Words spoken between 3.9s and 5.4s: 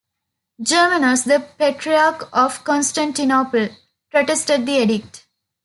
protested the edict.